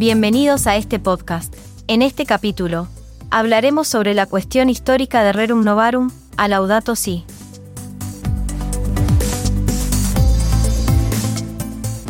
Bienvenidos 0.00 0.66
a 0.66 0.76
este 0.76 0.98
podcast. 0.98 1.54
En 1.86 2.00
este 2.00 2.24
capítulo, 2.24 2.88
hablaremos 3.30 3.86
sobre 3.86 4.14
la 4.14 4.24
cuestión 4.24 4.70
histórica 4.70 5.22
de 5.22 5.34
Rerum 5.34 5.62
Novarum, 5.62 6.10
a 6.38 6.48
Laudato 6.48 6.96
Si. 6.96 7.26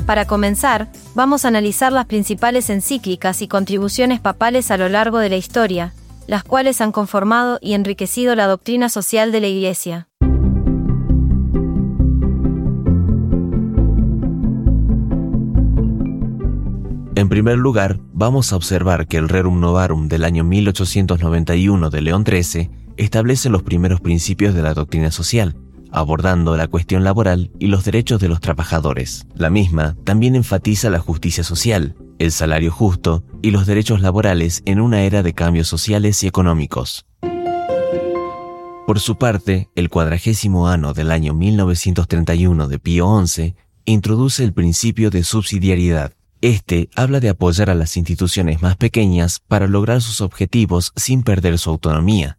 Para 0.07 0.25
comenzar, 0.29 0.87
vamos 1.17 1.45
a 1.45 1.49
analizar 1.49 1.91
las 1.91 2.07
principales 2.07 2.71
encíclicas 2.71 3.43
y 3.43 3.49
contribuciones 3.49 4.21
papales 4.21 4.71
a 4.71 4.77
lo 4.77 4.89
largo 4.89 5.19
de 5.19 5.31
la 5.31 5.37
historia, 5.37 5.93
las 6.29 6.45
cuales 6.45 6.81
han 6.81 6.93
conformado 6.93 7.59
y 7.61 7.73
enriquecido 7.73 8.37
la 8.37 8.47
doctrina 8.47 8.89
social 8.89 9.33
de 9.33 9.41
la 9.41 9.49
Iglesia. 9.49 10.10
En 17.21 17.29
primer 17.29 17.59
lugar, 17.59 18.01
vamos 18.15 18.51
a 18.51 18.57
observar 18.57 19.07
que 19.07 19.19
el 19.19 19.29
Rerum 19.29 19.61
Novarum 19.61 20.09
del 20.09 20.25
año 20.25 20.43
1891 20.43 21.91
de 21.91 22.01
León 22.01 22.25
XIII 22.27 22.71
establece 22.97 23.51
los 23.51 23.63
primeros 23.63 24.01
principios 24.01 24.55
de 24.55 24.63
la 24.63 24.73
doctrina 24.73 25.11
social, 25.11 25.55
abordando 25.93 26.57
la 26.57 26.67
cuestión 26.67 27.05
laboral 27.05 27.51
y 27.59 27.67
los 27.67 27.85
derechos 27.85 28.23
de 28.23 28.29
los 28.29 28.41
trabajadores. 28.41 29.27
La 29.35 29.51
misma 29.51 29.99
también 30.05 30.35
enfatiza 30.35 30.89
la 30.89 30.99
justicia 30.99 31.45
social, 31.45 31.95
el 32.19 32.33
salario 32.33 32.73
justo 32.73 33.23
y 33.43 33.51
los 33.51 33.67
derechos 33.67 34.01
laborales 34.01 34.63
en 34.65 34.81
una 34.81 35.03
era 35.03 35.23
de 35.23 35.35
cambios 35.35 35.69
sociales 35.69 36.25
y 36.25 36.27
económicos. 36.27 37.05
Por 38.87 38.99
su 38.99 39.19
parte, 39.19 39.69
el 39.75 39.91
cuadragésimo 39.91 40.69
ano 40.69 40.95
del 40.95 41.11
año 41.11 41.35
1931 41.35 42.67
de 42.67 42.79
Pío 42.79 43.27
XI 43.27 43.57
introduce 43.85 44.43
el 44.43 44.55
principio 44.55 45.11
de 45.11 45.23
subsidiariedad, 45.23 46.15
este 46.41 46.89
habla 46.97 47.21
de 47.21 47.29
apoyar 47.29 47.71
a 47.71 47.75
las 47.75 47.97
instituciones 47.97 48.63
más 48.63 48.77
pequeñas 48.77 49.41
para 49.41 49.67
lograr 49.67 50.01
sus 50.01 50.21
objetivos 50.21 50.93
sin 50.97 51.23
perder 51.23 51.59
su 51.59 51.71
autonomía. 51.71 52.39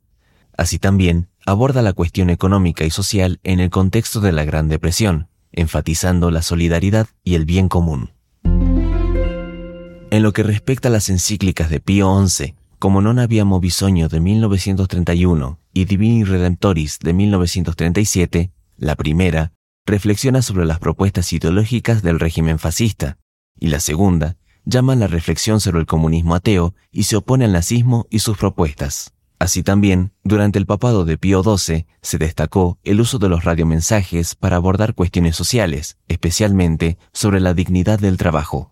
Así 0.57 0.79
también 0.79 1.29
aborda 1.45 1.81
la 1.81 1.93
cuestión 1.93 2.29
económica 2.29 2.85
y 2.85 2.89
social 2.89 3.39
en 3.43 3.59
el 3.59 3.69
contexto 3.69 4.19
de 4.19 4.31
la 4.31 4.43
Gran 4.43 4.69
Depresión, 4.69 5.27
enfatizando 5.51 6.31
la 6.31 6.41
solidaridad 6.41 7.07
y 7.23 7.35
el 7.35 7.45
bien 7.45 7.67
común. 7.67 8.11
En 8.43 10.23
lo 10.23 10.33
que 10.33 10.43
respecta 10.43 10.89
a 10.89 10.91
las 10.91 11.09
encíclicas 11.09 11.69
de 11.69 11.79
Pío 11.79 12.27
XI, 12.27 12.55
como 12.79 13.01
Non 13.01 13.19
Habíamo 13.19 13.59
Bisogno 13.59 14.09
de 14.09 14.19
1931 14.19 15.59
y 15.73 15.85
Divini 15.85 16.23
Redemptoris 16.25 16.99
de 16.99 17.13
1937, 17.13 18.51
la 18.77 18.95
primera 18.95 19.53
reflexiona 19.85 20.41
sobre 20.41 20.65
las 20.65 20.79
propuestas 20.79 21.31
ideológicas 21.31 22.01
del 22.01 22.19
régimen 22.19 22.59
fascista, 22.59 23.17
y 23.59 23.67
la 23.67 23.79
segunda 23.79 24.37
llama 24.65 24.95
la 24.95 25.07
reflexión 25.07 25.59
sobre 25.59 25.79
el 25.79 25.85
comunismo 25.85 26.35
ateo 26.35 26.75
y 26.91 27.03
se 27.03 27.15
opone 27.15 27.45
al 27.45 27.53
nazismo 27.53 28.07
y 28.09 28.19
sus 28.19 28.37
propuestas. 28.37 29.13
Así 29.39 29.63
también, 29.63 30.11
durante 30.23 30.59
el 30.59 30.67
papado 30.67 31.03
de 31.03 31.17
Pío 31.17 31.41
XII 31.41 31.87
se 32.03 32.17
destacó 32.19 32.77
el 32.83 33.01
uso 33.01 33.17
de 33.17 33.27
los 33.27 33.43
radiomensajes 33.43 34.35
para 34.35 34.57
abordar 34.57 34.93
cuestiones 34.93 35.35
sociales, 35.35 35.97
especialmente 36.07 36.99
sobre 37.11 37.39
la 37.39 37.55
dignidad 37.55 37.97
del 37.97 38.17
trabajo. 38.17 38.71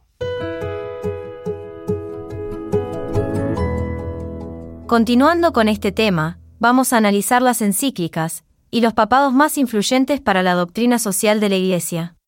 Continuando 4.86 5.54
con 5.54 5.70
este 5.70 5.92
tema, 5.92 6.40
vamos 6.60 6.94
a 6.94 6.98
analizar 6.98 7.42
las 7.42 7.64
encíclicas 7.64 8.44
y 8.70 8.82
los 8.82 8.94
papados 8.94 9.34
más 9.34 9.58
influyentes 9.58 10.22
para 10.22 10.44
la 10.44 10.54
doctrina 10.54 11.00
social 11.00 11.40
de 11.40 11.50
la 11.50 11.56
Iglesia. 11.56 12.19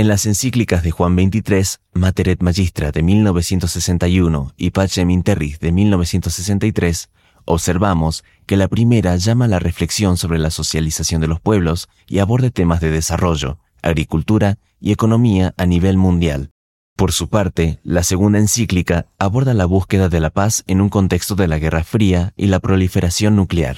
En 0.00 0.08
las 0.08 0.24
encíclicas 0.24 0.82
de 0.82 0.92
Juan 0.92 1.14
XXIII, 1.14 1.76
Mater 1.92 2.30
et 2.30 2.40
Magistra 2.40 2.90
de 2.90 3.02
1961 3.02 4.54
y 4.56 4.70
Pacem 4.70 5.10
in 5.10 5.22
de 5.22 5.72
1963, 5.72 7.10
observamos 7.44 8.24
que 8.46 8.56
la 8.56 8.68
primera 8.68 9.14
llama 9.16 9.44
a 9.44 9.48
la 9.48 9.58
reflexión 9.58 10.16
sobre 10.16 10.38
la 10.38 10.50
socialización 10.50 11.20
de 11.20 11.26
los 11.26 11.38
pueblos 11.38 11.90
y 12.08 12.20
aborda 12.20 12.48
temas 12.48 12.80
de 12.80 12.90
desarrollo, 12.90 13.58
agricultura 13.82 14.56
y 14.80 14.92
economía 14.92 15.52
a 15.58 15.66
nivel 15.66 15.98
mundial. 15.98 16.48
Por 16.96 17.12
su 17.12 17.28
parte, 17.28 17.78
la 17.82 18.02
segunda 18.02 18.38
encíclica 18.38 19.04
aborda 19.18 19.52
la 19.52 19.66
búsqueda 19.66 20.08
de 20.08 20.20
la 20.20 20.30
paz 20.30 20.64
en 20.66 20.80
un 20.80 20.88
contexto 20.88 21.34
de 21.34 21.46
la 21.46 21.58
Guerra 21.58 21.84
Fría 21.84 22.32
y 22.38 22.46
la 22.46 22.60
proliferación 22.60 23.36
nuclear. 23.36 23.76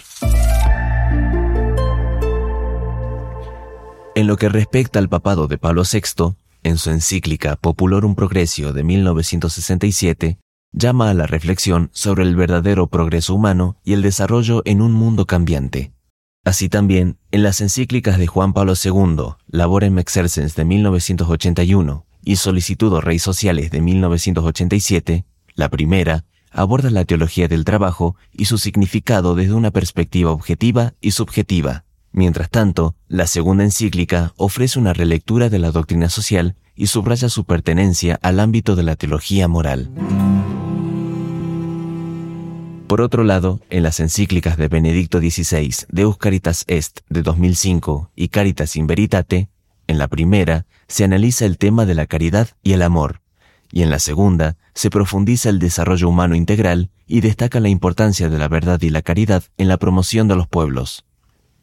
En 4.23 4.29
lo 4.29 4.37
que 4.37 4.49
respecta 4.49 5.01
al 5.01 5.09
papado 5.09 5.49
de 5.49 5.59
Pablo 5.59 5.83
VI, 5.83 6.37
en 6.63 6.79
su 6.79 6.91
encíclica 6.91 7.57
Populorum 7.57 8.15
Progressio 8.15 8.73
de 8.73 8.85
1967, 8.85 10.39
llama 10.71 11.11
a 11.11 11.15
la 11.15 11.27
reflexión 11.27 11.91
sobre 11.93 12.23
el 12.23 12.37
verdadero 12.37 12.87
progreso 12.87 13.35
humano 13.35 13.79
y 13.83 13.95
el 13.95 14.03
desarrollo 14.03 14.63
en 14.65 14.81
un 14.81 14.93
mundo 14.93 15.27
cambiante. 15.27 15.91
Así 16.45 16.69
también, 16.69 17.19
en 17.33 17.43
las 17.43 17.61
encíclicas 17.61 18.17
de 18.17 18.29
Juan 18.29 18.53
Pablo 18.53 18.75
II, 18.81 19.35
Laborem 19.49 19.99
Exercens 19.99 20.55
de 20.55 20.67
1981 20.67 22.07
y 22.23 22.37
Solicitudo 22.37 23.01
Rey 23.01 23.19
Sociales 23.19 23.73
de 23.73 23.81
1987, 23.81 25.25
la 25.57 25.69
primera 25.69 26.27
aborda 26.53 26.91
la 26.91 27.05
teología 27.05 27.49
del 27.49 27.65
trabajo 27.65 28.15
y 28.33 28.45
su 28.45 28.59
significado 28.59 29.35
desde 29.35 29.55
una 29.55 29.73
perspectiva 29.73 30.31
objetiva 30.31 30.95
y 31.01 31.11
subjetiva, 31.11 31.87
Mientras 32.13 32.51
tanto, 32.51 32.95
la 33.09 33.27
segunda 33.27 33.65
encíclica 33.65 34.35
ofrece 34.37 34.79
una 34.79 34.93
relectura 34.93 35.49
de 35.49 35.59
la 35.59 35.71
doctrina 35.71 36.11
social 36.11 36.57
y 36.75 36.87
subraya 36.89 37.29
su 37.29 37.45
pertenencia 37.45 38.19
al 38.23 38.39
ámbito 38.39 38.77
de 38.77 38.83
la 38.83 38.97
teología 38.97 39.49
moral. 39.49 39.91
Por 42.87 43.01
otro 43.01 43.25
lado, 43.25 43.61
en 43.71 43.83
las 43.83 44.01
encíclicas 44.01 44.59
de 44.59 44.69
Benedicto 44.69 45.19
XVI, 45.21 45.87
Deus 45.89 46.19
Caritas 46.19 46.65
Est 46.67 47.01
de 47.09 47.23
2005 47.23 48.11
y 48.15 48.29
Caritas 48.29 48.77
in 48.77 48.87
Veritate, 48.87 49.49
en 49.87 49.97
la 49.97 50.09
primera 50.09 50.67
se 50.89 51.05
analiza 51.05 51.47
el 51.47 51.57
tema 51.57 51.87
de 51.87 51.95
la 51.95 52.05
caridad 52.05 52.49
y 52.63 52.75
el 52.75 52.83
amor, 52.83 53.23
y 53.71 53.83
en 53.83 53.89
la 53.89 53.99
segunda 53.99 54.59
se 54.75 54.91
profundiza 54.91 55.49
el 55.49 55.59
desarrollo 55.59 56.11
humano 56.11 56.35
integral 56.35 56.91
y 57.07 57.23
destaca 57.23 57.61
la 57.61 57.71
importancia 57.71 58.29
de 58.29 58.39
la 58.39 58.49
verdad 58.49 58.83
y 58.83 58.91
la 58.91 59.01
caridad 59.01 59.45
en 59.57 59.69
la 59.69 59.79
promoción 59.79 60.29
de 60.29 60.37
los 60.37 60.47
pueblos. 60.47 61.07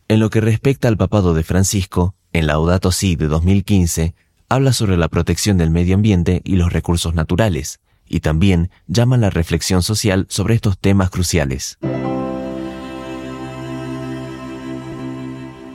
En 0.10 0.20
lo 0.20 0.32
que 0.32 0.42
respecta 0.42 0.88
al 0.88 0.98
papado 0.98 1.36
de 1.36 1.44
Francisco, 1.44 2.16
en 2.34 2.48
Laudato 2.48 2.92
Si 2.92 3.16
de 3.16 3.28
2015, 3.28 4.16
habla 4.50 4.74
sobre 4.74 4.98
la 4.98 5.08
protección 5.08 5.60
del 5.60 5.70
medio 5.70 5.94
ambiente 5.94 6.42
y 6.44 6.56
los 6.56 6.74
recursos 6.74 7.14
naturales, 7.14 7.80
y 8.08 8.22
también 8.22 8.72
llama 8.88 9.18
la 9.18 9.30
reflexión 9.30 9.84
social 9.84 10.26
sobre 10.28 10.56
estos 10.56 10.80
temas 10.80 11.12
cruciales. 11.12 11.78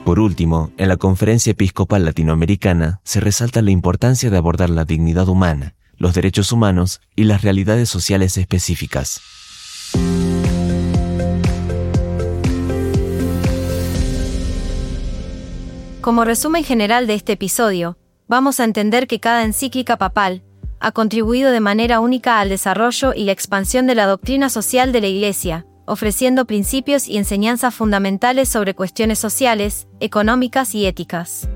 Por 0.03 0.19
último, 0.19 0.73
en 0.77 0.89
la 0.89 0.97
Conferencia 0.97 1.51
Episcopal 1.51 2.03
Latinoamericana 2.03 2.99
se 3.05 3.21
resalta 3.21 3.61
la 3.61 3.71
importancia 3.71 4.29
de 4.29 4.35
abordar 4.35 4.69
la 4.69 4.83
dignidad 4.83 5.29
humana, 5.29 5.75
los 5.95 6.13
derechos 6.13 6.51
humanos 6.51 6.99
y 7.15 7.23
las 7.23 7.41
realidades 7.41 7.87
sociales 7.87 8.37
específicas. 8.37 9.21
Como 16.05 16.23
resumen 16.23 16.63
general 16.63 17.07
de 17.07 17.15
este 17.15 17.33
episodio, 17.33 17.97
vamos 18.27 18.59
a 18.59 18.63
entender 18.63 19.07
que 19.07 19.19
cada 19.19 19.43
encíclica 19.43 19.97
papal 19.97 20.43
ha 20.79 20.91
contribuido 20.91 21.49
de 21.49 21.59
manera 21.59 21.99
única 21.99 22.39
al 22.39 22.49
desarrollo 22.49 23.15
y 23.15 23.23
la 23.23 23.31
expansión 23.31 23.87
de 23.87 23.95
la 23.95 24.05
doctrina 24.05 24.49
social 24.49 24.91
de 24.91 25.01
la 25.01 25.07
Iglesia, 25.07 25.65
ofreciendo 25.87 26.45
principios 26.45 27.07
y 27.07 27.17
enseñanzas 27.17 27.73
fundamentales 27.73 28.49
sobre 28.49 28.75
cuestiones 28.75 29.17
sociales, 29.17 29.87
económicas 29.99 30.75
y 30.75 30.85
éticas. 30.85 31.49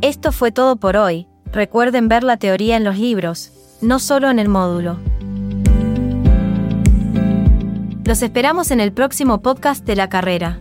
Esto 0.00 0.32
fue 0.32 0.50
todo 0.50 0.76
por 0.76 0.96
hoy. 0.96 1.28
Recuerden 1.52 2.08
ver 2.08 2.24
la 2.24 2.38
teoría 2.38 2.78
en 2.78 2.84
los 2.84 2.96
libros, 2.96 3.52
no 3.82 3.98
solo 3.98 4.30
en 4.30 4.38
el 4.38 4.48
módulo. 4.48 4.98
Los 8.06 8.22
esperamos 8.22 8.70
en 8.70 8.80
el 8.80 8.92
próximo 8.92 9.42
podcast 9.42 9.84
de 9.84 9.94
la 9.94 10.08
carrera. 10.08 10.58